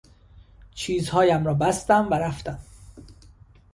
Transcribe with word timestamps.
چیزهایم 0.75 1.45
را 1.45 1.53
بستم 1.53 2.07
و 2.09 2.13
رفتم. 2.13 2.59